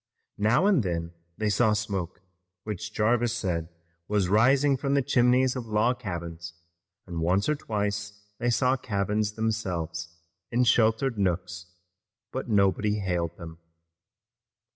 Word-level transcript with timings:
Now 0.39 0.65
and 0.65 0.81
then 0.81 1.13
they 1.37 1.49
saw 1.49 1.73
smoke, 1.73 2.21
which 2.63 2.91
Jarvis 2.91 3.35
said 3.35 3.69
was 4.07 4.29
rising 4.29 4.75
from 4.75 4.95
the 4.95 5.03
chimneys 5.03 5.55
of 5.55 5.67
log 5.67 5.99
cabins, 5.99 6.53
and 7.05 7.21
once 7.21 7.47
or 7.47 7.53
twice 7.53 8.19
they 8.39 8.49
saw 8.49 8.75
cabins 8.77 9.33
themselves 9.33 10.17
in 10.51 10.63
sheltered 10.63 11.19
nooks, 11.19 11.67
but 12.31 12.49
nobody 12.49 12.95
hailed 12.95 13.37
them. 13.37 13.59